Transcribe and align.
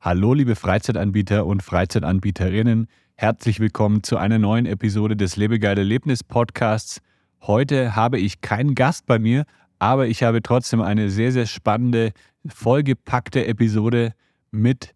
Hallo 0.00 0.32
liebe 0.32 0.54
Freizeitanbieter 0.54 1.44
und 1.44 1.60
Freizeitanbieterinnen, 1.60 2.86
herzlich 3.16 3.58
willkommen 3.58 4.04
zu 4.04 4.16
einer 4.16 4.38
neuen 4.38 4.64
Episode 4.64 5.16
des 5.16 5.34
Lebegeil 5.34 5.76
Erlebnis 5.76 6.22
Podcasts. 6.22 7.00
Heute 7.42 7.96
habe 7.96 8.20
ich 8.20 8.40
keinen 8.40 8.76
Gast 8.76 9.06
bei 9.06 9.18
mir, 9.18 9.44
aber 9.80 10.06
ich 10.06 10.22
habe 10.22 10.40
trotzdem 10.40 10.82
eine 10.82 11.10
sehr, 11.10 11.32
sehr 11.32 11.46
spannende, 11.46 12.12
vollgepackte 12.46 13.44
Episode 13.44 14.12
mit 14.52 14.94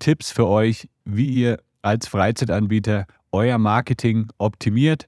Tipps 0.00 0.32
für 0.32 0.48
euch, 0.48 0.88
wie 1.04 1.26
ihr 1.26 1.60
als 1.82 2.08
Freizeitanbieter 2.08 3.06
euer 3.30 3.58
Marketing 3.58 4.26
optimiert. 4.38 5.06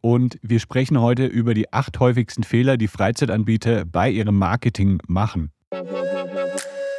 Und 0.00 0.40
wir 0.42 0.58
sprechen 0.58 1.00
heute 1.00 1.26
über 1.26 1.54
die 1.54 1.72
acht 1.72 2.00
häufigsten 2.00 2.42
Fehler, 2.42 2.76
die 2.76 2.88
Freizeitanbieter 2.88 3.84
bei 3.84 4.10
ihrem 4.10 4.38
Marketing 4.38 4.98
machen. 5.06 5.52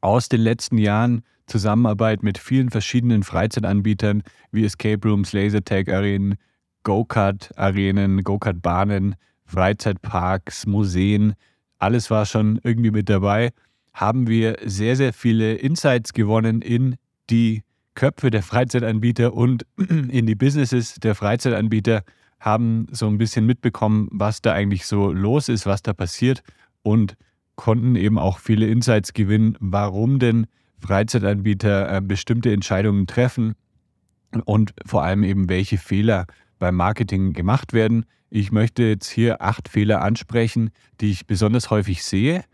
aus 0.00 0.28
den 0.28 0.40
letzten 0.40 0.78
Jahren 0.78 1.22
Zusammenarbeit 1.46 2.22
mit 2.22 2.38
vielen 2.38 2.70
verschiedenen 2.70 3.22
Freizeitanbietern 3.22 4.22
wie 4.50 4.64
Escape 4.64 5.08
Rooms, 5.08 5.32
Lasertag 5.32 5.88
Arenen, 5.88 6.36
Go-Kart 6.82 7.56
Arenen, 7.56 8.24
Go-Kart 8.24 8.62
Bahnen, 8.62 9.14
Freizeitparks, 9.44 10.66
Museen, 10.66 11.34
alles 11.78 12.10
war 12.10 12.26
schon 12.26 12.60
irgendwie 12.64 12.90
mit 12.90 13.08
dabei, 13.08 13.52
haben 13.94 14.26
wir 14.26 14.56
sehr, 14.64 14.96
sehr 14.96 15.12
viele 15.12 15.54
Insights 15.54 16.12
gewonnen 16.12 16.62
in 16.62 16.96
die 17.30 17.62
Köpfe 17.94 18.30
der 18.30 18.42
Freizeitanbieter 18.42 19.34
und 19.34 19.66
in 19.76 20.26
die 20.26 20.34
Businesses 20.34 20.94
der 20.94 21.14
Freizeitanbieter, 21.14 22.02
haben 22.38 22.86
so 22.90 23.06
ein 23.06 23.18
bisschen 23.18 23.46
mitbekommen, 23.46 24.08
was 24.12 24.42
da 24.42 24.52
eigentlich 24.52 24.86
so 24.86 25.10
los 25.10 25.48
ist, 25.48 25.66
was 25.66 25.82
da 25.82 25.94
passiert 25.94 26.42
und 26.82 27.16
konnten 27.56 27.96
eben 27.96 28.18
auch 28.18 28.38
viele 28.38 28.66
Insights 28.66 29.12
gewinnen, 29.12 29.56
warum 29.60 30.18
denn 30.18 30.46
Freizeitanbieter 30.78 31.96
äh, 31.96 32.00
bestimmte 32.00 32.52
Entscheidungen 32.52 33.06
treffen 33.06 33.54
und 34.44 34.74
vor 34.84 35.02
allem 35.02 35.24
eben 35.24 35.48
welche 35.48 35.78
Fehler 35.78 36.26
beim 36.58 36.76
Marketing 36.76 37.32
gemacht 37.32 37.72
werden. 37.72 38.06
Ich 38.30 38.52
möchte 38.52 38.82
jetzt 38.82 39.08
hier 39.08 39.42
acht 39.42 39.68
Fehler 39.68 40.02
ansprechen, 40.02 40.70
die 41.00 41.10
ich 41.10 41.26
besonders 41.26 41.70
häufig 41.70 42.04
sehe 42.04 42.44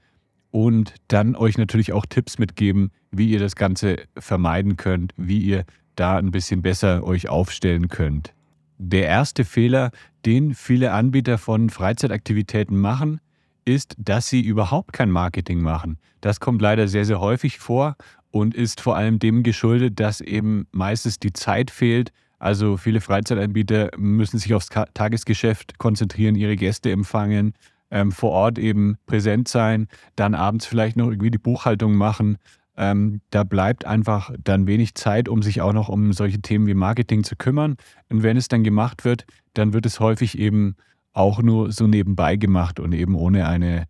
und 0.50 0.94
dann 1.08 1.34
euch 1.34 1.58
natürlich 1.58 1.92
auch 1.92 2.06
Tipps 2.06 2.38
mitgeben, 2.38 2.90
wie 3.10 3.30
ihr 3.30 3.40
das 3.40 3.56
Ganze 3.56 3.96
vermeiden 4.16 4.76
könnt, 4.76 5.14
wie 5.16 5.38
ihr 5.38 5.64
da 5.96 6.16
ein 6.18 6.30
bisschen 6.30 6.62
besser 6.62 7.04
euch 7.04 7.28
aufstellen 7.28 7.88
könnt. 7.88 8.34
Der 8.78 9.06
erste 9.06 9.44
Fehler, 9.44 9.90
den 10.24 10.54
viele 10.54 10.92
Anbieter 10.92 11.38
von 11.38 11.70
Freizeitaktivitäten 11.70 12.78
machen, 12.78 13.20
ist, 13.64 13.94
dass 13.98 14.28
sie 14.28 14.40
überhaupt 14.40 14.92
kein 14.92 15.10
Marketing 15.10 15.60
machen. 15.60 15.98
Das 16.20 16.40
kommt 16.40 16.62
leider 16.62 16.88
sehr, 16.88 17.04
sehr 17.04 17.20
häufig 17.20 17.58
vor 17.58 17.96
und 18.30 18.54
ist 18.54 18.80
vor 18.80 18.96
allem 18.96 19.18
dem 19.18 19.42
geschuldet, 19.42 20.00
dass 20.00 20.20
eben 20.20 20.66
meistens 20.72 21.18
die 21.18 21.32
Zeit 21.32 21.70
fehlt. 21.70 22.12
Also 22.38 22.76
viele 22.76 23.00
Freizeitanbieter 23.00 23.90
müssen 23.96 24.38
sich 24.38 24.54
aufs 24.54 24.68
Tagesgeschäft 24.94 25.78
konzentrieren, 25.78 26.34
ihre 26.34 26.56
Gäste 26.56 26.90
empfangen, 26.90 27.54
ähm, 27.90 28.10
vor 28.10 28.30
Ort 28.30 28.58
eben 28.58 28.96
präsent 29.06 29.48
sein, 29.48 29.86
dann 30.16 30.34
abends 30.34 30.66
vielleicht 30.66 30.96
noch 30.96 31.08
irgendwie 31.08 31.30
die 31.30 31.38
Buchhaltung 31.38 31.94
machen. 31.94 32.38
Ähm, 32.76 33.20
da 33.30 33.44
bleibt 33.44 33.84
einfach 33.84 34.32
dann 34.42 34.66
wenig 34.66 34.94
Zeit, 34.94 35.28
um 35.28 35.42
sich 35.42 35.60
auch 35.60 35.74
noch 35.74 35.88
um 35.88 36.12
solche 36.12 36.40
Themen 36.40 36.66
wie 36.66 36.74
Marketing 36.74 37.22
zu 37.22 37.36
kümmern. 37.36 37.76
Und 38.08 38.22
wenn 38.22 38.36
es 38.36 38.48
dann 38.48 38.64
gemacht 38.64 39.04
wird, 39.04 39.26
dann 39.54 39.74
wird 39.74 39.84
es 39.84 40.00
häufig 40.00 40.38
eben 40.38 40.76
auch 41.12 41.42
nur 41.42 41.72
so 41.72 41.86
nebenbei 41.86 42.36
gemacht 42.36 42.80
und 42.80 42.92
eben 42.92 43.14
ohne 43.14 43.46
eine 43.46 43.84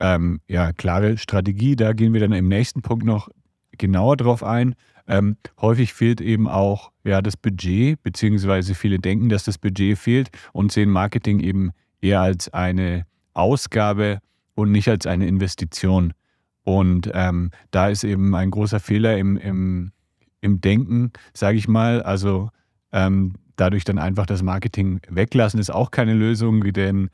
ähm, 0.00 0.40
ja, 0.48 0.72
klare 0.72 1.18
Strategie. 1.18 1.76
Da 1.76 1.92
gehen 1.92 2.12
wir 2.12 2.20
dann 2.20 2.32
im 2.32 2.48
nächsten 2.48 2.82
Punkt 2.82 3.04
noch 3.04 3.28
genauer 3.72 4.16
drauf 4.16 4.42
ein. 4.42 4.74
Ähm, 5.06 5.36
häufig 5.60 5.94
fehlt 5.94 6.20
eben 6.20 6.46
auch 6.46 6.92
ja, 7.04 7.22
das 7.22 7.36
Budget, 7.36 8.02
beziehungsweise 8.02 8.74
viele 8.74 8.98
denken, 8.98 9.30
dass 9.30 9.44
das 9.44 9.56
Budget 9.56 9.96
fehlt 9.96 10.28
und 10.52 10.70
sehen 10.70 10.90
Marketing 10.90 11.40
eben 11.40 11.70
eher 12.00 12.20
als 12.20 12.52
eine 12.52 13.06
Ausgabe 13.32 14.18
und 14.54 14.70
nicht 14.70 14.88
als 14.88 15.06
eine 15.06 15.26
Investition. 15.26 16.12
Und 16.64 17.10
ähm, 17.14 17.50
da 17.70 17.88
ist 17.88 18.04
eben 18.04 18.34
ein 18.34 18.50
großer 18.50 18.80
Fehler 18.80 19.16
im, 19.16 19.38
im, 19.38 19.92
im 20.42 20.60
Denken, 20.60 21.12
sage 21.32 21.56
ich 21.56 21.68
mal. 21.68 22.02
Also 22.02 22.50
ähm, 22.92 23.32
dadurch 23.58 23.84
dann 23.84 23.98
einfach 23.98 24.26
das 24.26 24.42
Marketing 24.42 25.00
weglassen, 25.08 25.60
ist 25.60 25.70
auch 25.70 25.90
keine 25.90 26.14
Lösung, 26.14 26.72
denn 26.72 27.10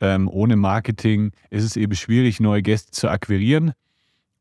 ähm, 0.00 0.28
ohne 0.28 0.56
Marketing 0.56 1.32
ist 1.50 1.64
es 1.64 1.76
eben 1.76 1.94
schwierig, 1.94 2.40
neue 2.40 2.62
Gäste 2.62 2.92
zu 2.92 3.08
akquirieren. 3.08 3.72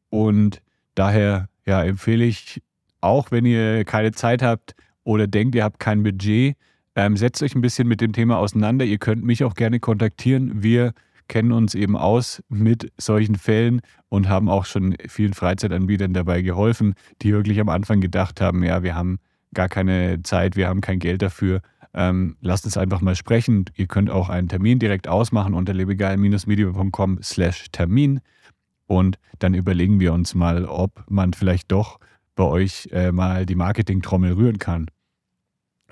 Und 0.10 0.62
daher 0.96 1.50
ja, 1.66 1.84
empfehle 1.84 2.26
ich, 2.26 2.62
auch 3.02 3.32
wenn 3.32 3.46
ihr 3.46 3.84
keine 3.84 4.12
Zeit 4.12 4.42
habt 4.42 4.76
oder 5.04 5.28
denkt, 5.28 5.56
ihr 5.56 5.64
habt 5.64 5.80
kein 5.80 6.04
Budget, 6.04 6.56
ähm, 6.96 7.18
setzt 7.18 7.42
euch 7.44 7.56
ein 7.56 7.62
bisschen 7.62 7.88
mit 7.88 8.02
dem 8.02 8.14
Thema 8.14 8.38
auseinander. 8.38 8.86
Ihr 8.86 8.98
könnt 8.98 9.24
mich 9.24 9.44
auch 9.44 9.54
gerne 9.54 9.80
kontaktieren. 9.80 10.64
Wir 10.64 10.94
kennen 11.28 11.52
uns 11.52 11.76
eben 11.76 11.98
aus 11.98 12.42
mit 12.50 12.92
solchen 12.98 13.36
Fällen 13.36 13.82
und 14.10 14.30
haben 14.30 14.50
auch 14.50 14.66
schon 14.66 14.96
vielen 15.08 15.34
Freizeitanbietern 15.34 16.14
dabei 16.14 16.42
geholfen, 16.42 16.94
die 17.22 17.34
wirklich 17.34 17.60
am 17.60 17.70
Anfang 17.70 18.00
gedacht 18.00 18.42
haben, 18.42 18.64
ja, 18.64 18.84
wir 18.84 18.96
haben 18.96 19.20
gar 19.54 19.70
keine 19.70 20.22
Zeit, 20.24 20.56
wir 20.56 20.68
haben 20.68 20.82
kein 20.82 21.00
Geld 21.00 21.22
dafür. 21.22 21.62
Ähm, 21.94 22.38
lasst 22.42 22.66
uns 22.66 22.78
einfach 22.78 23.02
mal 23.02 23.16
sprechen. 23.16 23.66
Ihr 23.76 23.88
könnt 23.88 24.10
auch 24.10 24.30
einen 24.30 24.50
Termin 24.50 24.80
direkt 24.80 25.08
ausmachen 25.08 25.54
unter 25.54 25.74
lebegeil-media.com 25.74 27.20
slash 27.24 27.66
Termin 27.72 28.20
und 28.88 29.20
dann 29.40 29.54
überlegen 29.54 30.00
wir 30.00 30.14
uns 30.14 30.34
mal, 30.34 30.66
ob 30.66 31.04
man 31.10 31.34
vielleicht 31.34 31.72
doch 31.72 32.00
bei 32.36 32.44
euch 32.44 32.88
äh, 32.92 33.12
mal 33.12 33.46
die 33.46 33.56
Marketingtrommel 33.56 34.34
rühren 34.34 34.60
kann. 34.60 34.88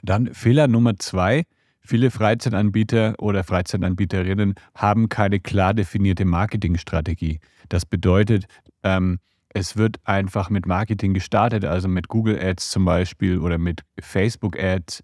Dann 0.01 0.33
Fehler 0.33 0.67
Nummer 0.67 0.97
zwei. 0.97 1.43
Viele 1.81 2.09
Freizeitanbieter 2.09 3.15
oder 3.19 3.43
Freizeitanbieterinnen 3.43 4.55
haben 4.73 5.09
keine 5.09 5.39
klar 5.39 5.73
definierte 5.73 6.25
Marketingstrategie. 6.25 7.39
Das 7.69 7.85
bedeutet, 7.85 8.45
ähm, 8.81 9.19
es 9.55 9.77
wird 9.77 10.01
einfach 10.03 10.49
mit 10.49 10.65
Marketing 10.65 11.13
gestartet, 11.13 11.63
also 11.63 11.87
mit 11.87 12.09
Google 12.09 12.37
Ads 12.37 12.71
zum 12.71 12.83
Beispiel 12.83 13.39
oder 13.39 13.57
mit 13.57 13.83
Facebook 14.01 14.59
Ads, 14.59 15.01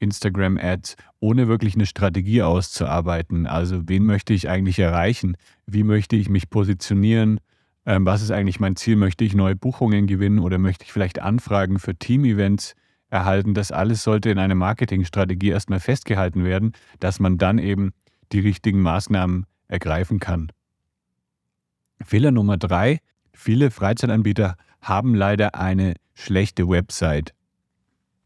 Instagram 0.00 0.58
Ads, 0.58 0.96
ohne 1.20 1.46
wirklich 1.46 1.76
eine 1.76 1.86
Strategie 1.86 2.42
auszuarbeiten. 2.42 3.46
Also 3.46 3.88
wen 3.88 4.04
möchte 4.04 4.34
ich 4.34 4.48
eigentlich 4.48 4.80
erreichen? 4.80 5.36
Wie 5.66 5.84
möchte 5.84 6.16
ich 6.16 6.28
mich 6.28 6.50
positionieren? 6.50 7.38
Ähm, 7.86 8.04
was 8.04 8.20
ist 8.20 8.32
eigentlich 8.32 8.58
mein 8.58 8.74
Ziel? 8.74 8.96
Möchte 8.96 9.22
ich 9.22 9.36
neue 9.36 9.54
Buchungen 9.54 10.08
gewinnen 10.08 10.40
oder 10.40 10.58
möchte 10.58 10.84
ich 10.84 10.92
vielleicht 10.92 11.22
Anfragen 11.22 11.78
für 11.78 11.94
Team-Events 11.94 12.74
erhalten? 13.10 13.54
Das 13.54 13.70
alles 13.70 14.02
sollte 14.02 14.28
in 14.28 14.40
einer 14.40 14.56
Marketingstrategie 14.56 15.50
erstmal 15.50 15.78
festgehalten 15.78 16.44
werden, 16.44 16.72
dass 16.98 17.20
man 17.20 17.38
dann 17.38 17.58
eben 17.58 17.92
die 18.32 18.40
richtigen 18.40 18.82
Maßnahmen 18.82 19.46
ergreifen 19.68 20.18
kann. 20.18 20.50
Fehler 22.04 22.32
Nummer 22.32 22.56
drei 22.56 22.98
Viele 23.34 23.70
Freizeitanbieter 23.70 24.56
haben 24.80 25.14
leider 25.14 25.54
eine 25.54 25.94
schlechte 26.14 26.68
Website. 26.68 27.34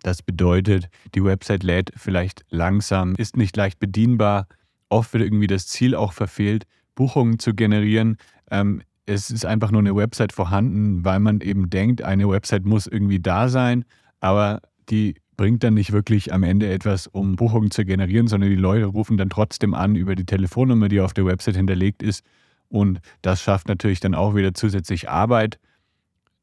Das 0.02 0.22
bedeutet, 0.22 0.88
die 1.14 1.24
Website 1.24 1.62
lädt 1.62 1.92
vielleicht 1.96 2.44
langsam, 2.50 3.14
ist 3.16 3.36
nicht 3.36 3.56
leicht 3.56 3.80
bedienbar. 3.80 4.46
Oft 4.88 5.12
wird 5.12 5.24
irgendwie 5.24 5.46
das 5.46 5.66
Ziel 5.66 5.94
auch 5.94 6.12
verfehlt, 6.12 6.64
Buchungen 6.94 7.38
zu 7.38 7.54
generieren. 7.54 8.16
Ähm, 8.50 8.82
es 9.06 9.30
ist 9.30 9.44
einfach 9.44 9.70
nur 9.70 9.80
eine 9.80 9.96
Website 9.96 10.32
vorhanden, 10.32 11.04
weil 11.04 11.18
man 11.20 11.40
eben 11.40 11.70
denkt, 11.70 12.02
eine 12.02 12.28
Website 12.28 12.64
muss 12.64 12.86
irgendwie 12.86 13.20
da 13.20 13.48
sein, 13.48 13.84
aber 14.20 14.60
die 14.90 15.14
bringt 15.36 15.62
dann 15.62 15.74
nicht 15.74 15.92
wirklich 15.92 16.32
am 16.32 16.42
Ende 16.42 16.70
etwas, 16.70 17.06
um 17.06 17.36
Buchungen 17.36 17.70
zu 17.70 17.84
generieren, 17.84 18.26
sondern 18.26 18.50
die 18.50 18.56
Leute 18.56 18.84
rufen 18.86 19.16
dann 19.16 19.30
trotzdem 19.30 19.72
an 19.72 19.94
über 19.94 20.14
die 20.14 20.26
Telefonnummer, 20.26 20.88
die 20.88 21.00
auf 21.00 21.14
der 21.14 21.24
Website 21.24 21.56
hinterlegt 21.56 22.02
ist. 22.02 22.24
Und 22.68 23.00
das 23.22 23.42
schafft 23.42 23.68
natürlich 23.68 24.00
dann 24.00 24.14
auch 24.14 24.34
wieder 24.34 24.54
zusätzlich 24.54 25.08
Arbeit. 25.08 25.58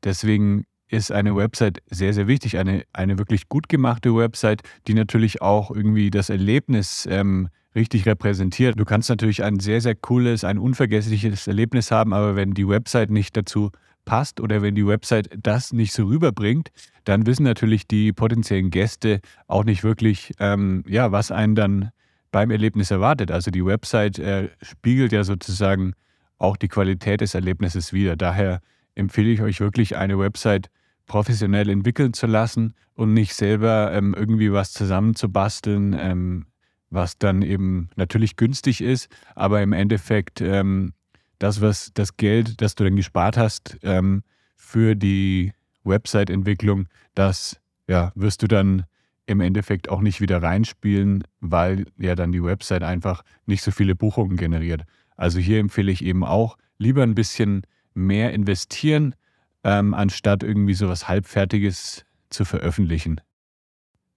Deswegen 0.04 0.66
ist 0.88 1.12
eine 1.12 1.36
Website 1.36 1.82
sehr, 1.90 2.14
sehr 2.14 2.28
wichtig. 2.28 2.58
Eine, 2.58 2.84
eine 2.94 3.18
wirklich 3.18 3.50
gut 3.50 3.70
gemachte 3.70 4.16
Website, 4.16 4.62
die 4.88 4.94
natürlich 4.94 5.42
auch 5.42 5.72
irgendwie 5.72 6.12
das 6.12 6.30
Erlebnis 6.30 7.08
ähm, 7.10 7.50
richtig 7.76 8.06
repräsentiert. 8.06 8.80
Du 8.80 8.86
kannst 8.86 9.10
natürlich 9.10 9.44
ein 9.44 9.60
sehr, 9.60 9.82
sehr 9.82 9.96
cooles, 9.96 10.44
ein 10.44 10.58
unvergessliches 10.58 11.48
Erlebnis 11.48 11.92
haben, 11.92 12.14
aber 12.14 12.36
wenn 12.36 12.54
die 12.54 12.68
Website 12.68 13.12
nicht 13.12 13.36
dazu 13.36 13.72
passt 14.06 14.40
oder 14.40 14.62
wenn 14.62 14.76
die 14.76 14.88
Website 14.88 15.30
das 15.42 15.74
nicht 15.74 15.92
so 15.92 16.06
rüberbringt, 16.06 16.70
dann 17.04 17.26
wissen 17.26 17.44
natürlich 17.44 17.88
die 17.88 18.14
potenziellen 18.14 18.70
Gäste 18.70 19.20
auch 19.48 19.64
nicht 19.64 19.84
wirklich, 19.84 20.34
ähm, 20.40 20.84
ja, 20.88 21.12
was 21.12 21.32
einen 21.32 21.56
dann 21.56 21.90
beim 22.32 22.52
Erlebnis 22.52 22.92
erwartet. 22.92 23.32
Also 23.32 23.52
die 23.52 23.66
Website 23.66 24.20
äh, 24.20 24.50
spiegelt 24.62 25.12
ja 25.12 25.24
sozusagen 25.24 25.94
auch 26.38 26.58
die 26.58 26.68
Qualität 26.68 27.22
des 27.22 27.34
Erlebnisses 27.34 27.94
wider. 27.94 28.16
Daher 28.16 28.62
empfehle 28.96 29.30
ich 29.30 29.42
euch 29.42 29.60
wirklich, 29.60 29.98
eine 29.98 30.18
Website 30.20 30.70
professionell 31.06 31.70
entwickeln 31.70 32.14
zu 32.14 32.28
lassen 32.28 32.74
und 32.96 33.14
nicht 33.14 33.36
selber 33.36 33.92
ähm, 33.94 34.14
irgendwie 34.18 34.52
was 34.52 34.72
zusammenzubasteln, 34.74 35.96
ähm, 36.00 36.46
was 36.90 37.18
dann 37.18 37.42
eben 37.42 37.90
natürlich 37.96 38.36
günstig 38.38 38.82
ist, 38.82 39.10
aber 39.36 39.62
im 39.62 39.74
Endeffekt 39.74 40.42
ähm, 40.42 40.94
das, 41.40 41.62
was 41.62 41.92
das 41.94 42.18
Geld, 42.18 42.62
das 42.62 42.76
du 42.76 42.86
dann 42.86 42.96
gespart 42.96 43.38
hast 43.38 43.78
ähm, 43.84 44.24
für 44.56 44.96
die 44.96 45.52
Website-Entwicklung, 45.84 46.88
das 47.14 47.60
ja, 47.88 48.12
wirst 48.16 48.42
du 48.42 48.48
dann 48.48 48.86
im 49.28 49.42
Endeffekt 49.42 49.90
auch 49.90 50.02
nicht 50.02 50.22
wieder 50.22 50.42
reinspielen, 50.42 51.24
weil 51.40 51.86
ja 51.98 52.16
dann 52.16 52.32
die 52.32 52.44
Website 52.44 52.84
einfach 52.84 53.24
nicht 53.46 53.64
so 53.64 53.72
viele 53.72 53.96
Buchungen 53.96 54.38
generiert. 54.38 54.84
Also 55.16 55.40
hier 55.40 55.60
empfehle 55.60 55.92
ich 55.92 56.04
eben 56.04 56.24
auch, 56.24 56.58
lieber 56.78 57.04
ein 57.04 57.16
bisschen 57.16 57.64
mehr 57.94 58.34
investieren, 58.34 59.16
ähm, 59.64 59.94
anstatt 59.94 60.44
irgendwie 60.44 60.74
sowas 60.74 61.08
Halbfertiges 61.08 62.06
zu 62.30 62.46
veröffentlichen. 62.46 63.22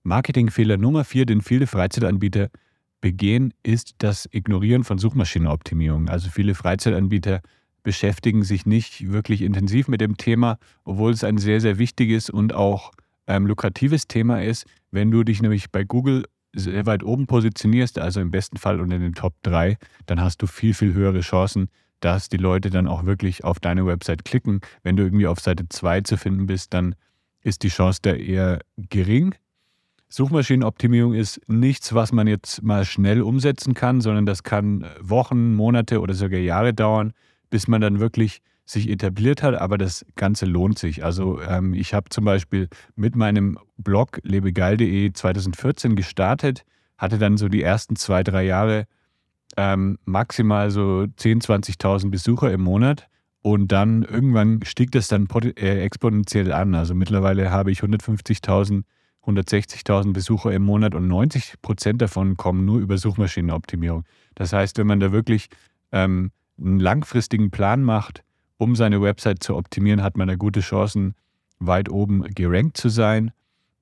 Marketingfehler 0.03 0.77
Nummer 0.77 1.05
vier, 1.05 1.27
den 1.27 1.43
viele 1.43 1.67
Freizeitanbieter 1.67 2.49
begehen, 3.01 3.55
ist 3.63 3.95
das 3.99 4.29
Ignorieren 4.33 4.85
von 4.85 4.99
Suchmaschinenoptimierung. 4.99 6.09
Also 6.09 6.31
viele 6.31 6.55
Freizeitanbieter 6.55 7.41
beschäftigen 7.83 8.43
sich 8.43 8.67
nicht 8.67 9.11
wirklich 9.11 9.43
intensiv 9.43 9.89
mit 9.89 10.01
dem 10.01 10.17
Thema, 10.17 10.59
obwohl 10.85 11.13
es 11.13 11.25
ein 11.25 11.39
sehr, 11.39 11.61
sehr 11.61 11.79
wichtiges 11.79 12.29
und 12.29 12.53
auch 12.55 12.93
ähm, 13.27 13.47
lukratives 13.47 14.09
Thema 14.09 14.43
ist. 14.43 14.67
Wenn 14.91 15.11
du 15.11 15.23
dich 15.23 15.41
nämlich 15.43 15.71
bei 15.71 15.85
Google 15.85 16.25
sehr 16.55 16.87
weit 16.87 17.03
oben 17.03 17.27
positionierst, 17.27 17.99
also 17.99 18.21
im 18.21 18.31
besten 18.31 18.57
Fall 18.57 18.81
unter 18.81 18.99
den 18.99 19.15
Top 19.15 19.35
3, 19.43 19.77
dann 20.07 20.21
hast 20.21 20.43
du 20.43 20.47
viel, 20.47 20.75
viel 20.75 20.95
höhere 20.95 21.21
Chancen, 21.21 21.69
dass 22.01 22.29
die 22.29 22.37
Leute 22.37 22.71
dann 22.71 22.87
auch 22.87 23.05
wirklich 23.05 23.45
auf 23.45 23.61
deine 23.61 23.87
Website 23.87 24.25
klicken. 24.25 24.61
Wenn 24.83 24.97
du 24.97 25.03
irgendwie 25.03 25.27
auf 25.27 25.41
Seite 25.41 25.69
2 25.69 26.03
zu 26.03 26.17
finden 26.17 26.47
bist, 26.47 26.73
dann 26.75 26.95
ist 27.43 27.63
die 27.63 27.69
Chance 27.69 28.01
da 28.03 28.13
eher 28.13 28.61
gering. 28.77 29.35
Suchmaschinenoptimierung 30.09 31.15
ist 31.15 31.41
nichts, 31.49 31.95
was 31.95 32.13
man 32.13 32.27
jetzt 32.27 32.63
mal 32.63 32.85
schnell 32.85 33.21
umsetzen 33.21 33.75
kann, 33.75 34.01
sondern 34.01 34.25
das 34.25 34.43
kann 34.43 34.87
Wochen, 35.01 35.55
Monate 35.55 36.01
oder 36.01 36.15
sogar 36.15 36.41
Jahre 36.41 36.73
dauern, 36.73 37.13
bis 37.51 37.69
man 37.69 37.81
dann 37.81 38.01
wirklich 38.01 38.41
sich 38.69 38.89
etabliert 38.91 39.43
hat, 39.43 39.55
aber 39.55 39.79
das 39.79 40.05
Ganze 40.15 40.45
lohnt 40.45 40.79
sich. 40.79 41.05
Also 41.05 41.41
ähm, 41.41 41.73
ich 41.73 41.95
habe 41.95 42.11
zum 42.11 42.25
Beispiel 42.25 42.69
mit 42.97 43.17
meinem 43.17 43.59
Blog 43.79 44.21
lebegeil.de 44.23 45.13
2014 45.13 45.97
gestartet, 45.97 46.65
hatte 46.99 47.19
dann 47.19 47.39
so 47.39 47.49
die 47.49 47.63
ersten 47.63 47.97
zwei, 47.97 48.23
drei 48.23 48.45
Jahre 48.45 48.85
ähm, 49.57 49.99
maximal 50.05 50.71
so 50.71 51.07
10.000, 51.19 51.79
20.000 51.81 52.11
Besucher 52.11 52.53
im 52.53 52.61
Monat 52.61 53.09
und 53.41 53.73
dann 53.73 54.03
irgendwann 54.03 54.61
stieg 54.65 54.93
das 54.93 55.09
dann 55.09 55.27
äh, 55.57 55.81
exponentiell 55.81 56.53
an. 56.53 56.75
Also 56.75 56.95
mittlerweile 56.95 57.51
habe 57.51 57.71
ich 57.71 57.81
150.000 57.81 58.83
160.000 59.27 60.15
Besucher 60.15 60.53
im 60.53 60.63
Monat 60.63 60.95
und 60.95 61.07
90 61.07 61.61
Prozent 61.61 62.01
davon 62.01 62.39
kommen 62.39 62.65
nur 62.65 62.79
über 62.79 62.97
Suchmaschinenoptimierung. 62.97 64.05
Das 64.35 64.55
heißt, 64.55 64.79
wenn 64.79 64.87
man 64.87 65.01
da 65.01 65.13
wirklich 65.13 65.49
ähm, 65.93 66.31
einen 66.59 66.81
langfristigen 66.81 67.51
Plan 67.51 67.83
macht, 67.83 68.25
um 68.59 68.77
seine 68.77 69.01
Website 69.01 69.43
zu 69.43 69.57
optimieren, 69.57 70.03
hat 70.03 70.17
man 70.17 70.29
da 70.29 70.35
gute 70.35 70.61
Chancen, 70.61 71.15
weit 71.59 71.89
oben 71.89 72.23
gerankt 72.35 72.77
zu 72.77 72.89
sein. 72.89 73.33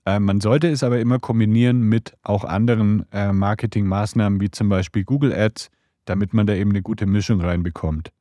Äh, 0.04 0.20
man 0.20 0.40
sollte 0.40 0.68
es 0.68 0.82
aber 0.82 1.00
immer 1.00 1.18
kombinieren 1.18 1.80
mit 1.82 2.16
auch 2.22 2.44
anderen 2.44 3.04
äh, 3.12 3.32
Marketingmaßnahmen, 3.32 4.40
wie 4.40 4.50
zum 4.50 4.68
Beispiel 4.68 5.04
Google 5.04 5.34
Ads, 5.34 5.70
damit 6.04 6.32
man 6.32 6.46
da 6.46 6.54
eben 6.54 6.70
eine 6.70 6.82
gute 6.82 7.06
Mischung 7.06 7.40
reinbekommt. 7.40 8.12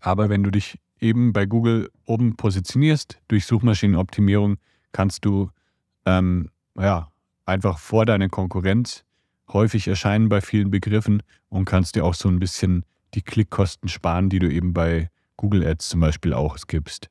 Aber 0.00 0.28
wenn 0.28 0.42
du 0.42 0.50
dich 0.50 0.78
eben 1.00 1.32
bei 1.32 1.46
Google 1.46 1.90
oben 2.04 2.36
positionierst 2.36 3.20
durch 3.28 3.46
Suchmaschinenoptimierung, 3.46 4.56
kannst 4.92 5.24
du 5.24 5.50
ähm, 6.04 6.50
ja, 6.76 7.10
einfach 7.44 7.78
vor 7.78 8.06
deiner 8.06 8.28
Konkurrenz 8.28 9.04
häufig 9.52 9.88
erscheinen 9.88 10.28
bei 10.28 10.40
vielen 10.40 10.70
Begriffen 10.70 11.22
und 11.48 11.64
kannst 11.66 11.94
dir 11.94 12.04
auch 12.04 12.14
so 12.14 12.28
ein 12.28 12.38
bisschen 12.38 12.84
die 13.14 13.22
Klickkosten 13.22 13.88
sparen, 13.88 14.28
die 14.28 14.38
du 14.38 14.50
eben 14.50 14.74
bei 14.74 15.10
Google 15.36 15.66
Ads 15.66 15.88
zum 15.90 16.00
Beispiel 16.00 16.32
auch 16.32 16.56
gibst. 16.66 17.08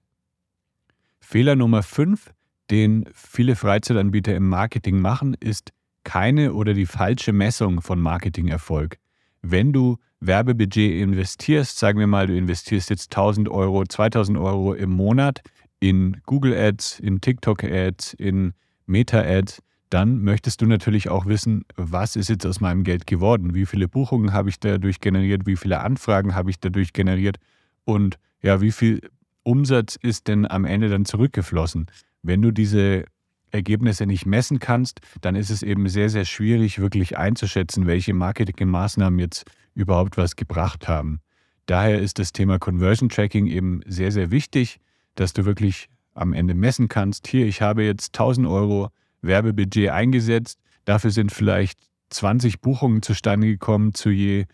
Fehler 1.19 1.55
Nummer 1.55 1.83
5, 1.83 2.33
den 2.69 3.05
viele 3.13 3.55
Freizeitanbieter 3.55 4.35
im 4.35 4.47
Marketing 4.47 4.99
machen, 4.99 5.35
ist 5.39 5.71
keine 6.03 6.53
oder 6.53 6.73
die 6.73 6.85
falsche 6.85 7.33
Messung 7.33 7.81
von 7.81 7.99
Marketingerfolg. 7.99 8.97
Wenn 9.41 9.73
du 9.73 9.97
Werbebudget 10.19 11.01
investierst, 11.01 11.77
sagen 11.77 11.99
wir 11.99 12.07
mal, 12.07 12.27
du 12.27 12.35
investierst 12.35 12.89
jetzt 12.89 13.11
1000 13.11 13.49
Euro, 13.49 13.83
2000 13.85 14.37
Euro 14.37 14.73
im 14.73 14.91
Monat 14.91 15.41
in 15.79 16.21
Google 16.25 16.53
Ads, 16.55 16.99
in 16.99 17.21
TikTok 17.21 17.63
Ads, 17.63 18.13
in 18.13 18.53
Meta-Ad, 18.85 19.55
dann 19.89 20.23
möchtest 20.23 20.61
du 20.61 20.65
natürlich 20.65 21.09
auch 21.09 21.25
wissen, 21.25 21.65
was 21.75 22.15
ist 22.15 22.29
jetzt 22.29 22.45
aus 22.45 22.59
meinem 22.59 22.83
Geld 22.83 23.07
geworden? 23.07 23.53
Wie 23.53 23.65
viele 23.65 23.87
Buchungen 23.87 24.33
habe 24.33 24.49
ich 24.49 24.59
dadurch 24.59 24.99
generiert? 24.99 25.45
Wie 25.45 25.55
viele 25.55 25.79
Anfragen 25.81 26.33
habe 26.35 26.49
ich 26.49 26.59
dadurch 26.59 26.93
generiert? 26.93 27.37
Und 27.85 28.17
ja, 28.41 28.61
wie 28.61 28.71
viel 28.71 29.01
Umsatz 29.43 29.95
ist 29.95 30.27
denn 30.27 30.45
am 30.45 30.65
Ende 30.65 30.89
dann 30.89 31.05
zurückgeflossen? 31.05 31.85
Wenn 32.21 32.41
du 32.41 32.51
diese 32.51 33.05
Ergebnisse 33.51 34.05
nicht 34.05 34.25
messen 34.25 34.59
kannst, 34.59 34.99
dann 35.21 35.35
ist 35.35 35.49
es 35.49 35.63
eben 35.63 35.87
sehr, 35.87 36.09
sehr 36.09 36.25
schwierig, 36.25 36.79
wirklich 36.79 37.17
einzuschätzen, 37.17 37.87
welche 37.87 38.13
Marketingmaßnahmen 38.13 39.19
jetzt 39.19 39.45
überhaupt 39.73 40.17
was 40.17 40.35
gebracht 40.35 40.87
haben. 40.87 41.21
Daher 41.65 41.99
ist 42.01 42.19
das 42.19 42.33
Thema 42.33 42.59
Conversion 42.59 43.09
Tracking 43.09 43.47
eben 43.47 43.81
sehr, 43.85 44.11
sehr 44.11 44.29
wichtig, 44.29 44.79
dass 45.15 45.33
du 45.33 45.45
wirklich 45.45 45.87
am 46.13 46.33
Ende 46.33 46.53
messen 46.53 46.87
kannst, 46.87 47.27
hier, 47.27 47.45
ich 47.45 47.61
habe 47.61 47.83
jetzt 47.83 48.15
1000 48.15 48.47
Euro 48.47 48.89
Werbebudget 49.21 49.89
eingesetzt, 49.89 50.59
dafür 50.85 51.11
sind 51.11 51.31
vielleicht 51.31 51.79
20 52.09 52.61
Buchungen 52.61 53.01
zustande 53.01 53.47
gekommen 53.47 53.93
zu 53.93 54.09
je 54.09 54.45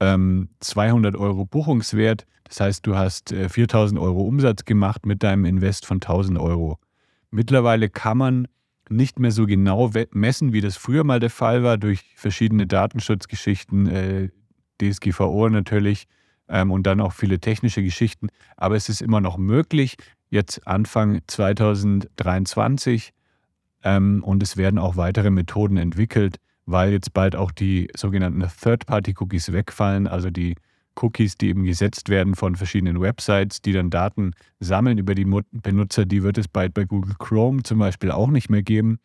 ähm, 0.00 0.48
200 0.60 1.16
Euro 1.16 1.44
Buchungswert. 1.44 2.26
Das 2.44 2.60
heißt, 2.60 2.86
du 2.86 2.96
hast 2.96 3.32
äh, 3.32 3.48
4000 3.48 4.00
Euro 4.00 4.22
Umsatz 4.22 4.64
gemacht 4.64 5.06
mit 5.06 5.22
deinem 5.22 5.44
Invest 5.44 5.86
von 5.86 5.96
1000 5.96 6.38
Euro. 6.38 6.78
Mittlerweile 7.30 7.88
kann 7.88 8.18
man 8.18 8.48
nicht 8.88 9.18
mehr 9.18 9.32
so 9.32 9.46
genau 9.46 9.90
messen, 10.12 10.52
wie 10.52 10.60
das 10.60 10.76
früher 10.76 11.04
mal 11.04 11.18
der 11.20 11.30
Fall 11.30 11.62
war, 11.62 11.76
durch 11.76 12.04
verschiedene 12.14 12.66
Datenschutzgeschichten, 12.66 13.86
äh, 13.88 14.28
DSGVO 14.80 15.48
natürlich 15.48 16.06
ähm, 16.48 16.70
und 16.70 16.86
dann 16.86 17.00
auch 17.00 17.12
viele 17.12 17.40
technische 17.40 17.82
Geschichten. 17.82 18.28
Aber 18.56 18.76
es 18.76 18.88
ist 18.88 19.02
immer 19.02 19.20
noch 19.20 19.38
möglich, 19.38 19.96
jetzt 20.30 20.66
Anfang 20.66 21.20
2023 21.26 23.12
ähm, 23.82 24.22
und 24.24 24.42
es 24.42 24.56
werden 24.56 24.78
auch 24.78 24.96
weitere 24.96 25.30
Methoden 25.30 25.76
entwickelt, 25.76 26.36
weil 26.66 26.92
jetzt 26.92 27.14
bald 27.14 27.36
auch 27.36 27.52
die 27.52 27.88
sogenannten 27.96 28.40
Third-Party-Cookies 28.40 29.52
wegfallen, 29.52 30.06
also 30.06 30.30
die 30.30 30.56
Cookies, 30.96 31.36
die 31.36 31.48
eben 31.48 31.64
gesetzt 31.64 32.08
werden 32.08 32.34
von 32.34 32.56
verschiedenen 32.56 33.00
Websites, 33.00 33.60
die 33.62 33.72
dann 33.72 33.90
Daten 33.90 34.32
sammeln 34.60 34.98
über 34.98 35.14
die 35.14 35.26
Benutzer, 35.52 36.06
die 36.06 36.22
wird 36.22 36.38
es 36.38 36.48
bald 36.48 36.74
bei 36.74 36.84
Google 36.84 37.14
Chrome 37.18 37.62
zum 37.62 37.78
Beispiel 37.78 38.10
auch 38.10 38.28
nicht 38.28 38.50
mehr 38.50 38.62
geben. 38.62 38.98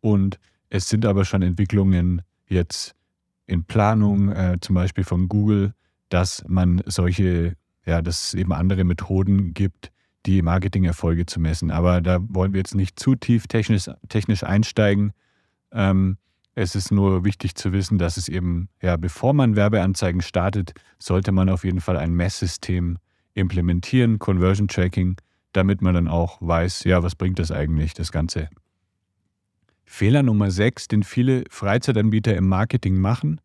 Und 0.00 0.38
es 0.68 0.88
sind 0.88 1.06
aber 1.06 1.24
schon 1.24 1.42
Entwicklungen 1.42 2.22
jetzt 2.48 2.94
in 3.46 3.64
Planung, 3.64 4.30
äh, 4.30 4.58
zum 4.60 4.74
Beispiel 4.74 5.04
von 5.04 5.28
Google, 5.28 5.74
dass 6.08 6.44
man 6.46 6.82
solche, 6.86 7.56
ja, 7.86 8.02
dass 8.02 8.26
es 8.26 8.34
eben 8.34 8.52
andere 8.52 8.84
Methoden 8.84 9.54
gibt, 9.54 9.92
die 10.26 10.42
Marketingerfolge 10.42 11.26
zu 11.26 11.40
messen. 11.40 11.70
Aber 11.70 12.00
da 12.00 12.18
wollen 12.28 12.52
wir 12.52 12.58
jetzt 12.58 12.74
nicht 12.74 12.98
zu 12.98 13.14
tief 13.14 13.46
technisch, 13.46 13.90
technisch 14.08 14.44
einsteigen. 14.44 15.12
Ähm, 15.72 16.16
es 16.54 16.74
ist 16.74 16.90
nur 16.90 17.24
wichtig 17.24 17.54
zu 17.54 17.72
wissen, 17.72 17.98
dass 17.98 18.16
es 18.16 18.28
eben, 18.28 18.68
ja, 18.82 18.96
bevor 18.96 19.32
man 19.32 19.56
Werbeanzeigen 19.56 20.20
startet, 20.20 20.74
sollte 20.98 21.32
man 21.32 21.48
auf 21.48 21.64
jeden 21.64 21.80
Fall 21.80 21.96
ein 21.96 22.12
Messsystem 22.12 22.98
implementieren, 23.34 24.18
Conversion 24.18 24.68
Tracking, 24.68 25.16
damit 25.52 25.80
man 25.80 25.94
dann 25.94 26.08
auch 26.08 26.38
weiß, 26.40 26.84
ja, 26.84 27.02
was 27.02 27.14
bringt 27.14 27.38
das 27.38 27.50
eigentlich, 27.50 27.94
das 27.94 28.12
Ganze. 28.12 28.48
Fehler 29.84 30.22
Nummer 30.22 30.50
6, 30.50 30.88
den 30.88 31.02
viele 31.02 31.44
Freizeitanbieter 31.50 32.36
im 32.36 32.48
Marketing 32.48 32.98
machen, 32.98 33.40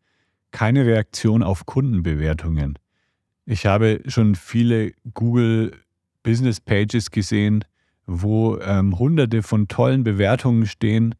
keine 0.52 0.86
Reaktion 0.86 1.44
auf 1.44 1.66
Kundenbewertungen. 1.66 2.78
Ich 3.46 3.66
habe 3.66 4.02
schon 4.08 4.36
viele 4.36 4.92
Google 5.14 5.74
Business 6.24 6.60
Pages 6.60 7.12
gesehen, 7.12 7.64
wo 8.06 8.58
ähm, 8.60 8.98
hunderte 9.00 9.44
von 9.44 9.68
tollen 9.68 10.04
Bewertungen 10.04 10.66
stehen 10.66 11.16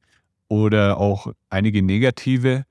oder 0.48 0.98
auch 0.98 1.34
einige 1.50 1.82
negative 1.82 2.66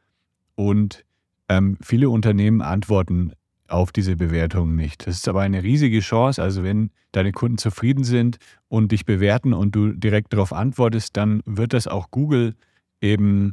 und 0.54 1.04
ähm, 1.48 1.76
viele 1.80 2.10
Unternehmen 2.10 2.62
antworten 2.62 3.32
auf 3.68 3.92
diese 3.92 4.16
Bewertungen 4.16 4.76
nicht. 4.76 5.06
Das 5.06 5.16
ist 5.16 5.28
aber 5.28 5.42
eine 5.42 5.62
riesige 5.62 6.00
Chance. 6.00 6.42
Also 6.42 6.62
wenn 6.62 6.90
deine 7.12 7.32
Kunden 7.32 7.58
zufrieden 7.58 8.04
sind 8.04 8.38
und 8.68 8.92
dich 8.92 9.04
bewerten 9.04 9.52
und 9.52 9.74
du 9.74 9.92
direkt 9.92 10.32
darauf 10.32 10.52
antwortest, 10.52 11.16
dann 11.16 11.42
wird 11.44 11.72
das 11.72 11.86
auch 11.86 12.10
Google 12.10 12.54
eben 13.00 13.52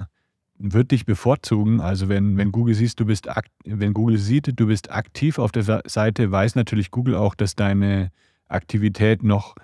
wird 0.58 0.92
dich 0.92 1.06
bevorzugen. 1.06 1.82
Also 1.82 2.10
wenn, 2.10 2.38
wenn 2.38 2.51
Google 2.51 2.75
siehst, 2.75 3.00
du 3.00 3.06
bist 3.06 3.27
wenn 3.65 3.94
Google 3.94 4.18
sieht, 4.18 4.60
du 4.60 4.68
bist 4.68 4.92
aktiv 4.92 5.39
auf 5.39 5.51
der 5.51 5.82
Seite, 5.86 6.32
weiß 6.32 6.56
natürlich 6.56 6.92
Google 6.92 7.15
auch, 7.15 7.36
dass 7.36 7.56
deine 7.56 8.12
Aktivität 8.48 9.24
noch, 9.24 9.56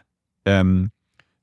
ähm, 0.45 0.89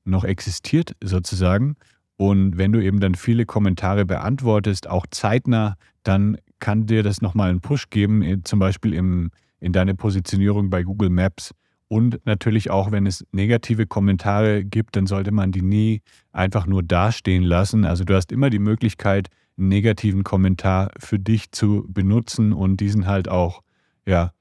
noch 0.03 0.23
existiert 0.23 0.95
sozusagen. 1.01 1.75
Und 2.17 2.57
wenn 2.57 2.71
du 2.71 2.83
eben 2.83 2.99
dann 2.99 3.15
viele 3.15 3.45
Kommentare 3.45 4.05
beantwortest, 4.05 4.89
auch 4.89 5.05
zeitnah, 5.09 5.75
dann 6.03 6.37
kann 6.59 6.87
dir 6.87 7.03
das 7.03 7.21
nochmal 7.21 7.51
einen 7.51 7.61
Push 7.61 7.89
geben, 7.89 8.23
äh, 8.23 8.41
zum 8.43 8.59
Beispiel 8.59 8.93
im, 8.93 9.31
in 9.59 9.71
deine 9.71 9.93
Positionierung 9.95 10.69
bei 10.69 10.83
Google 10.83 11.11
Maps. 11.11 11.51
Und 11.89 12.19
natürlich 12.25 12.69
auch, 12.69 12.91
wenn 12.91 13.05
es 13.05 13.25
negative 13.31 13.85
Kommentare 13.85 14.65
gibt, 14.65 14.95
dann 14.95 15.05
sollte 15.05 15.31
man 15.31 15.51
die 15.51 15.61
nie 15.61 16.01
einfach 16.33 16.65
nur 16.65 16.83
dastehen 16.83 17.43
lassen. 17.43 17.85
Also 17.85 18.03
du 18.03 18.13
hast 18.13 18.31
immer 18.31 18.49
die 18.49 18.59
Möglichkeit, 18.59 19.29
einen 19.57 19.69
negativen 19.69 20.23
Kommentar 20.23 20.91
für 20.99 21.17
dich 21.17 21.51
zu 21.51 21.85
benutzen 21.87 22.51
und 22.51 22.77
diesen 22.77 23.07
halt 23.07 23.29
auch, 23.29 23.61
ja, 24.05 24.31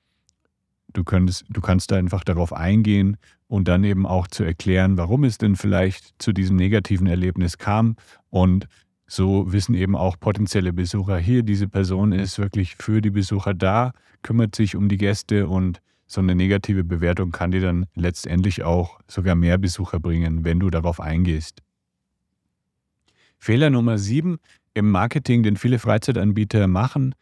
du 0.92 1.04
könntest, 1.04 1.44
du 1.48 1.60
kannst 1.60 1.90
da 1.90 1.96
einfach 1.96 2.24
darauf 2.24 2.52
eingehen 2.52 3.16
und 3.48 3.68
dann 3.68 3.84
eben 3.84 4.06
auch 4.06 4.26
zu 4.26 4.44
erklären, 4.44 4.96
warum 4.96 5.24
es 5.24 5.38
denn 5.38 5.56
vielleicht 5.56 6.14
zu 6.18 6.32
diesem 6.32 6.56
negativen 6.56 7.06
Erlebnis 7.06 7.58
kam. 7.58 7.96
Und 8.30 8.66
so 9.06 9.52
wissen 9.52 9.74
eben 9.74 9.94
auch 9.94 10.18
potenzielle 10.18 10.72
Besucher 10.72 11.18
hier, 11.18 11.42
diese 11.42 11.68
Person 11.68 12.12
ist 12.12 12.38
wirklich 12.38 12.76
für 12.76 13.00
die 13.00 13.10
Besucher 13.10 13.54
da, 13.54 13.92
kümmert 14.22 14.56
sich 14.56 14.74
um 14.74 14.88
die 14.88 14.96
Gäste 14.96 15.46
und 15.46 15.80
so 16.08 16.20
eine 16.20 16.34
negative 16.34 16.84
Bewertung 16.84 17.32
kann 17.32 17.50
dir 17.50 17.60
dann 17.60 17.86
letztendlich 17.94 18.62
auch 18.62 19.00
sogar 19.08 19.34
mehr 19.34 19.58
Besucher 19.58 19.98
bringen, 19.98 20.44
wenn 20.44 20.60
du 20.60 20.70
darauf 20.70 21.00
eingehst. 21.00 21.62
Fehler 23.38 23.70
Nummer 23.70 23.98
sieben 23.98 24.38
im 24.74 24.90
Marketing, 24.90 25.42
den 25.42 25.56
viele 25.56 25.78
Freizeitanbieter 25.78 26.68
machen, 26.68 27.14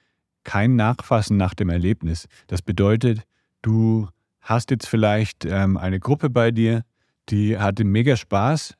kein 0.45 0.77
Nachfassen 0.77 1.37
nach 1.37 1.55
dem 1.55 1.71
Erlebnis. 1.71 2.29
Das 2.47 2.61
bedeutet, 2.61 3.23
du 3.63 4.09
hast 4.45 4.71
jetzt 4.71 4.87
vielleicht 4.87 5.45
ähm, 5.45 5.77
eine 5.77 5.99
Gruppe 5.99 6.31
bei 6.31 6.51
dir, 6.51 6.85
die 7.31 7.59
hatte 7.59 7.83
mega 7.85 8.17
Spaß, 8.17 8.77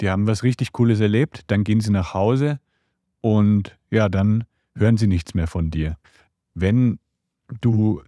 die 0.00 0.10
haben 0.10 0.26
was 0.26 0.42
richtig 0.42 0.72
Cooles 0.72 1.00
erlebt, 1.00 1.42
dann 1.46 1.64
gehen 1.64 1.80
sie 1.80 1.90
nach 1.90 2.12
Hause 2.14 2.60
und 3.20 3.78
ja, 3.90 4.08
dann 4.08 4.44
hören 4.74 4.96
sie 4.96 5.06
nichts 5.06 5.34
mehr 5.34 5.46
von 5.46 5.70
dir. 5.70 5.96
Wenn 6.54 6.98
du 7.60 8.02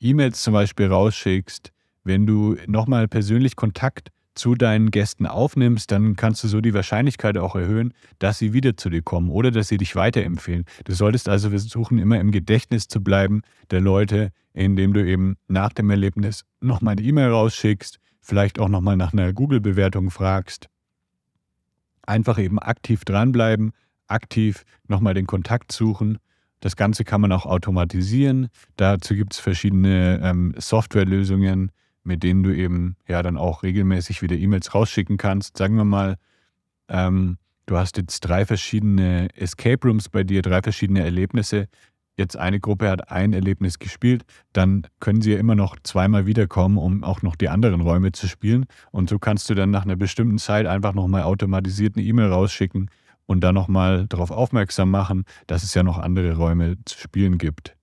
E-Mails 0.00 0.42
zum 0.42 0.54
Beispiel 0.54 0.86
rausschickst, 0.86 1.72
wenn 2.04 2.26
du 2.26 2.56
nochmal 2.66 3.06
persönlich 3.06 3.54
Kontakt 3.56 4.08
zu 4.34 4.54
deinen 4.54 4.90
Gästen 4.90 5.26
aufnimmst, 5.26 5.90
dann 5.90 6.16
kannst 6.16 6.42
du 6.44 6.48
so 6.48 6.60
die 6.60 6.74
Wahrscheinlichkeit 6.74 7.36
auch 7.38 7.56
erhöhen, 7.56 7.92
dass 8.18 8.38
sie 8.38 8.52
wieder 8.52 8.76
zu 8.76 8.90
dir 8.90 9.02
kommen 9.02 9.30
oder 9.30 9.50
dass 9.50 9.68
sie 9.68 9.76
dich 9.76 9.96
weiterempfehlen. 9.96 10.64
Du 10.84 10.94
solltest 10.94 11.28
also 11.28 11.50
versuchen, 11.50 11.98
immer 11.98 12.20
im 12.20 12.30
Gedächtnis 12.30 12.88
zu 12.88 13.02
bleiben 13.02 13.42
der 13.70 13.80
Leute, 13.80 14.30
indem 14.52 14.92
du 14.92 15.04
eben 15.04 15.36
nach 15.48 15.72
dem 15.72 15.90
Erlebnis 15.90 16.44
nochmal 16.60 16.92
eine 16.92 17.02
E-Mail 17.02 17.30
rausschickst, 17.30 17.98
vielleicht 18.20 18.58
auch 18.58 18.68
nochmal 18.68 18.96
nach 18.96 19.12
einer 19.12 19.32
Google-Bewertung 19.32 20.10
fragst. 20.10 20.68
Einfach 22.02 22.38
eben 22.38 22.58
aktiv 22.58 23.04
dranbleiben, 23.04 23.72
aktiv 24.06 24.64
nochmal 24.88 25.14
den 25.14 25.26
Kontakt 25.26 25.72
suchen. 25.72 26.18
Das 26.60 26.76
Ganze 26.76 27.04
kann 27.04 27.20
man 27.20 27.32
auch 27.32 27.46
automatisieren. 27.46 28.48
Dazu 28.76 29.14
gibt 29.14 29.34
es 29.34 29.40
verschiedene 29.40 30.20
ähm, 30.22 30.54
Softwarelösungen, 30.58 31.72
mit 32.04 32.22
denen 32.22 32.42
du 32.42 32.54
eben 32.54 32.96
ja 33.06 33.22
dann 33.22 33.36
auch 33.36 33.62
regelmäßig 33.62 34.22
wieder 34.22 34.36
E-Mails 34.36 34.74
rausschicken 34.74 35.16
kannst. 35.16 35.56
Sagen 35.56 35.76
wir 35.76 35.84
mal, 35.84 36.16
ähm, 36.88 37.38
du 37.66 37.76
hast 37.76 37.96
jetzt 37.96 38.20
drei 38.20 38.46
verschiedene 38.46 39.28
Escape 39.36 39.86
Rooms 39.86 40.08
bei 40.08 40.24
dir, 40.24 40.42
drei 40.42 40.62
verschiedene 40.62 41.04
Erlebnisse. 41.04 41.68
Jetzt 42.16 42.36
eine 42.36 42.60
Gruppe 42.60 42.90
hat 42.90 43.10
ein 43.10 43.32
Erlebnis 43.32 43.78
gespielt, 43.78 44.24
dann 44.52 44.86
können 44.98 45.22
sie 45.22 45.32
ja 45.32 45.38
immer 45.38 45.54
noch 45.54 45.76
zweimal 45.82 46.26
wiederkommen, 46.26 46.76
um 46.76 47.02
auch 47.02 47.22
noch 47.22 47.34
die 47.34 47.48
anderen 47.48 47.80
Räume 47.80 48.12
zu 48.12 48.28
spielen. 48.28 48.66
Und 48.90 49.08
so 49.08 49.18
kannst 49.18 49.48
du 49.48 49.54
dann 49.54 49.70
nach 49.70 49.84
einer 49.84 49.96
bestimmten 49.96 50.36
Zeit 50.38 50.66
einfach 50.66 50.92
nochmal 50.92 51.22
automatisiert 51.22 51.96
eine 51.96 52.04
E-Mail 52.04 52.26
rausschicken 52.26 52.90
und 53.24 53.40
dann 53.40 53.54
nochmal 53.54 54.06
darauf 54.06 54.32
aufmerksam 54.32 54.90
machen, 54.90 55.24
dass 55.46 55.62
es 55.62 55.72
ja 55.72 55.82
noch 55.82 55.96
andere 55.98 56.36
Räume 56.36 56.76
zu 56.84 56.98
spielen 56.98 57.38
gibt. 57.38 57.76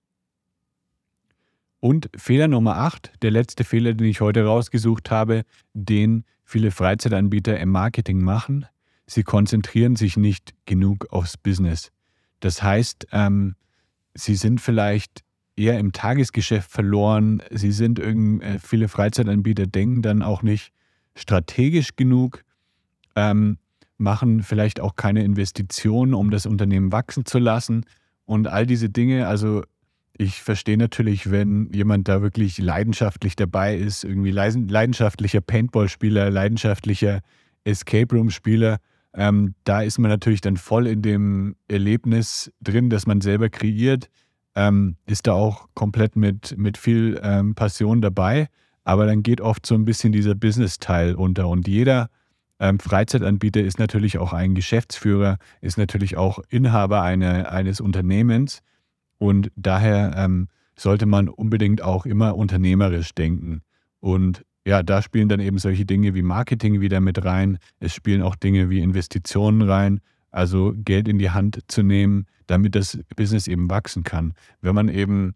Und 1.80 2.10
Fehler 2.16 2.48
Nummer 2.48 2.76
8, 2.76 3.12
der 3.22 3.30
letzte 3.30 3.64
Fehler, 3.64 3.94
den 3.94 4.06
ich 4.06 4.20
heute 4.20 4.44
rausgesucht 4.44 5.10
habe, 5.10 5.44
den 5.74 6.24
viele 6.44 6.70
Freizeitanbieter 6.70 7.58
im 7.60 7.70
Marketing 7.70 8.22
machen. 8.22 8.66
Sie 9.06 9.22
konzentrieren 9.22 9.96
sich 9.96 10.16
nicht 10.16 10.54
genug 10.66 11.06
aufs 11.10 11.36
Business. 11.36 11.92
Das 12.40 12.62
heißt, 12.62 13.08
ähm, 13.12 13.54
sie 14.14 14.34
sind 14.34 14.60
vielleicht 14.60 15.22
eher 15.56 15.78
im 15.78 15.92
Tagesgeschäft 15.92 16.70
verloren. 16.70 17.42
Sie 17.50 17.72
sind 17.72 17.98
irgend, 17.98 18.42
äh, 18.42 18.58
viele 18.58 18.88
Freizeitanbieter 18.88 19.66
denken 19.66 20.02
dann 20.02 20.22
auch 20.22 20.42
nicht 20.42 20.72
strategisch 21.14 21.96
genug, 21.96 22.44
ähm, 23.16 23.58
machen 23.96 24.42
vielleicht 24.42 24.80
auch 24.80 24.94
keine 24.94 25.24
Investitionen, 25.24 26.14
um 26.14 26.30
das 26.30 26.46
Unternehmen 26.46 26.92
wachsen 26.92 27.24
zu 27.24 27.38
lassen. 27.38 27.84
Und 28.24 28.46
all 28.46 28.66
diese 28.66 28.88
Dinge, 28.88 29.26
also 29.26 29.64
ich 30.18 30.42
verstehe 30.42 30.76
natürlich, 30.76 31.30
wenn 31.30 31.70
jemand 31.72 32.08
da 32.08 32.20
wirklich 32.22 32.58
leidenschaftlich 32.58 33.36
dabei 33.36 33.76
ist, 33.76 34.02
irgendwie 34.02 34.32
leidenschaftlicher 34.32 35.40
Paintball-Spieler, 35.40 36.28
leidenschaftlicher 36.30 37.20
Escape 37.62 38.14
Room-Spieler, 38.14 38.78
ähm, 39.14 39.54
da 39.62 39.80
ist 39.80 39.98
man 39.98 40.10
natürlich 40.10 40.40
dann 40.40 40.56
voll 40.56 40.88
in 40.88 41.02
dem 41.02 41.54
Erlebnis 41.68 42.52
drin, 42.60 42.90
das 42.90 43.06
man 43.06 43.20
selber 43.20 43.48
kreiert, 43.48 44.10
ähm, 44.56 44.96
ist 45.06 45.28
da 45.28 45.32
auch 45.32 45.68
komplett 45.74 46.16
mit, 46.16 46.58
mit 46.58 46.78
viel 46.78 47.20
ähm, 47.22 47.54
Passion 47.54 48.00
dabei, 48.00 48.48
aber 48.82 49.06
dann 49.06 49.22
geht 49.22 49.40
oft 49.40 49.66
so 49.66 49.76
ein 49.76 49.84
bisschen 49.84 50.10
dieser 50.10 50.34
Business-Teil 50.34 51.14
unter 51.14 51.48
und 51.48 51.68
jeder 51.68 52.10
ähm, 52.58 52.80
Freizeitanbieter 52.80 53.60
ist 53.60 53.78
natürlich 53.78 54.18
auch 54.18 54.32
ein 54.32 54.56
Geschäftsführer, 54.56 55.38
ist 55.60 55.78
natürlich 55.78 56.16
auch 56.16 56.40
Inhaber 56.48 57.02
eine, 57.02 57.52
eines 57.52 57.80
Unternehmens 57.80 58.62
und 59.18 59.50
daher 59.56 60.14
ähm, 60.16 60.48
sollte 60.76 61.06
man 61.06 61.28
unbedingt 61.28 61.82
auch 61.82 62.06
immer 62.06 62.36
unternehmerisch 62.36 63.14
denken. 63.14 63.62
Und 64.00 64.44
ja, 64.64 64.82
da 64.82 65.02
spielen 65.02 65.28
dann 65.28 65.40
eben 65.40 65.58
solche 65.58 65.84
Dinge 65.84 66.14
wie 66.14 66.22
Marketing 66.22 66.80
wieder 66.80 67.00
mit 67.00 67.24
rein. 67.24 67.58
Es 67.80 67.94
spielen 67.94 68.22
auch 68.22 68.36
Dinge 68.36 68.70
wie 68.70 68.80
Investitionen 68.80 69.62
rein, 69.62 70.00
also 70.30 70.74
Geld 70.76 71.08
in 71.08 71.18
die 71.18 71.30
Hand 71.30 71.60
zu 71.68 71.82
nehmen, 71.82 72.26
damit 72.46 72.74
das 72.74 72.98
Business 73.16 73.46
eben 73.48 73.70
wachsen 73.70 74.04
kann. 74.04 74.34
Wenn 74.60 74.74
man 74.74 74.88
eben 74.88 75.34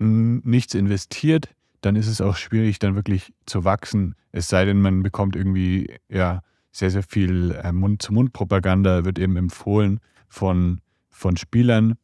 hm, 0.00 0.42
nichts 0.44 0.74
investiert, 0.74 1.54
dann 1.82 1.96
ist 1.96 2.06
es 2.06 2.20
auch 2.20 2.36
schwierig, 2.36 2.78
dann 2.78 2.94
wirklich 2.94 3.32
zu 3.46 3.64
wachsen. 3.64 4.14
Es 4.32 4.48
sei 4.48 4.64
denn, 4.64 4.80
man 4.80 5.02
bekommt 5.02 5.36
irgendwie 5.36 5.94
ja 6.08 6.40
sehr, 6.72 6.90
sehr 6.90 7.02
viel 7.02 7.52
äh, 7.62 7.72
Mund-zu-Mund-Propaganda, 7.72 9.04
wird 9.04 9.18
eben 9.18 9.36
empfohlen 9.36 10.00
von, 10.28 10.80
von 11.10 11.36
Spielern. 11.36 11.94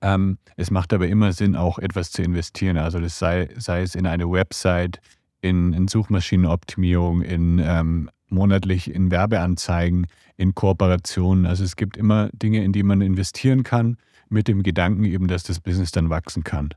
Ähm, 0.00 0.38
es 0.56 0.70
macht 0.70 0.92
aber 0.92 1.08
immer 1.08 1.32
Sinn, 1.32 1.56
auch 1.56 1.78
etwas 1.78 2.10
zu 2.10 2.22
investieren. 2.22 2.76
Also 2.76 3.00
das 3.00 3.18
sei, 3.18 3.48
sei 3.56 3.82
es 3.82 3.94
in 3.94 4.06
eine 4.06 4.30
Website, 4.30 5.00
in, 5.40 5.72
in 5.72 5.88
Suchmaschinenoptimierung, 5.88 7.22
in 7.22 7.58
ähm, 7.58 8.10
monatlich 8.28 8.90
in 8.90 9.10
Werbeanzeigen, 9.10 10.06
in 10.36 10.54
Kooperationen. 10.54 11.46
Also 11.46 11.64
es 11.64 11.76
gibt 11.76 11.96
immer 11.96 12.30
Dinge, 12.32 12.64
in 12.64 12.72
die 12.72 12.82
man 12.82 13.00
investieren 13.00 13.62
kann, 13.62 13.96
mit 14.28 14.48
dem 14.48 14.62
Gedanken 14.62 15.04
eben, 15.04 15.28
dass 15.28 15.42
das 15.42 15.60
Business 15.60 15.92
dann 15.92 16.10
wachsen 16.10 16.44
kann. 16.44 16.70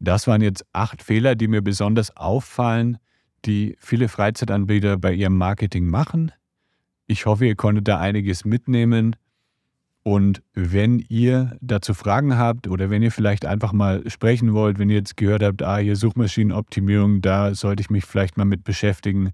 Das 0.00 0.26
waren 0.26 0.42
jetzt 0.42 0.66
acht 0.72 1.02
Fehler, 1.02 1.36
die 1.36 1.46
mir 1.46 1.62
besonders 1.62 2.16
auffallen, 2.16 2.98
die 3.44 3.76
viele 3.78 4.08
Freizeitanbieter 4.08 4.98
bei 4.98 5.12
ihrem 5.12 5.36
Marketing 5.36 5.86
machen. 5.86 6.32
Ich 7.06 7.26
hoffe, 7.26 7.46
ihr 7.46 7.56
konntet 7.56 7.88
da 7.88 7.98
einiges 7.98 8.44
mitnehmen. 8.44 9.16
Und 10.04 10.42
wenn 10.54 10.98
ihr 11.08 11.56
dazu 11.60 11.94
Fragen 11.94 12.36
habt 12.36 12.66
oder 12.66 12.90
wenn 12.90 13.02
ihr 13.02 13.12
vielleicht 13.12 13.46
einfach 13.46 13.72
mal 13.72 14.02
sprechen 14.10 14.52
wollt, 14.52 14.80
wenn 14.80 14.90
ihr 14.90 14.96
jetzt 14.96 15.16
gehört 15.16 15.44
habt, 15.44 15.62
ah, 15.62 15.78
hier 15.78 15.94
Suchmaschinenoptimierung, 15.94 17.22
da 17.22 17.54
sollte 17.54 17.82
ich 17.82 17.90
mich 17.90 18.04
vielleicht 18.04 18.36
mal 18.36 18.44
mit 18.44 18.64
beschäftigen 18.64 19.30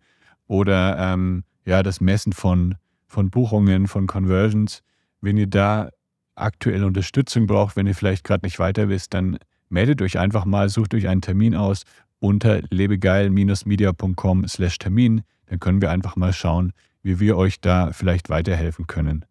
oder 0.47 0.99
ähm, 0.99 1.45
ja, 1.65 1.83
das 1.83 2.03
Messen 2.03 2.35
von, 2.35 2.75
von 3.07 3.31
Buchungen, 3.31 3.87
von 3.87 4.07
Conversions, 4.07 4.83
wenn 5.21 5.37
ihr 5.39 5.47
da 5.47 5.89
aktuell 6.35 6.85
Unterstützung 6.85 7.47
braucht, 7.47 7.77
wenn 7.77 7.87
ihr 7.87 7.95
vielleicht 7.95 8.25
gerade 8.25 8.45
nicht 8.45 8.59
weiter 8.59 8.91
wisst, 8.91 9.15
dann 9.15 9.39
meldet 9.71 10.03
euch 10.03 10.19
einfach 10.19 10.45
mal, 10.45 10.69
sucht 10.69 10.93
euch 10.95 11.09
einen 11.09 11.23
Termin 11.23 11.55
aus 11.55 11.85
unter 12.21 12.61
lebegeil-media.com/termin. 12.71 15.23
Dann 15.47 15.61
können 15.61 15.81
wir 15.81 15.91
einfach 15.91 16.17
mal 16.17 16.33
schauen, 16.33 16.73
wie 17.03 17.21
wir 17.21 17.37
euch 17.37 17.61
da 17.61 17.93
vielleicht 17.93 18.29
weiterhelfen 18.29 18.87
können. 18.87 19.25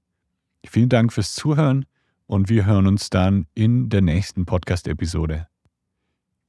Vielen 0.70 0.90
Dank 0.90 1.14
fürs 1.14 1.34
Zuhören 1.34 1.86
und 2.26 2.50
wir 2.50 2.66
hören 2.66 2.88
uns 2.88 3.10
dann 3.10 3.48
in 3.56 3.90
der 3.90 4.02
nächsten 4.02 4.46
Podcast-Episode. 4.46 5.48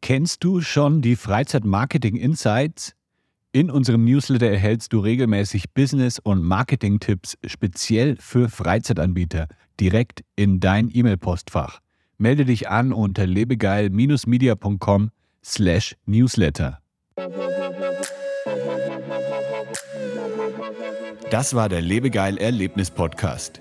Kennst 0.01 0.45
du 0.45 0.61
schon 0.61 1.03
die 1.03 1.17
Freizeit-Marketing 1.17 2.17
Insights? 2.17 2.95
In 3.53 3.71
unserem 3.71 4.05
Newsletter 4.05 4.49
erhältst 4.49 4.93
du 4.93 5.01
regelmäßig 5.01 5.73
Business- 5.73 6.19
und 6.19 6.43
Marketing-Tipps 6.43 7.39
speziell 7.47 8.17
für 8.21 8.49
Freizeitanbieter 8.49 9.49
direkt 9.81 10.23
in 10.37 10.61
dein 10.61 10.91
E-Mail-Postfach. 10.93 11.81
Melde 12.19 12.45
dich 12.45 12.69
an 12.69 12.93
unter 12.93 13.27
lebegeil-media.com 13.27 15.11
slash 15.45 15.97
newsletter. 16.07 16.81
Das 21.31 21.55
war 21.55 21.69
der 21.69 21.81
Lebegeil 21.81 22.39
Erlebnis 22.39 22.91
Podcast. 22.91 23.61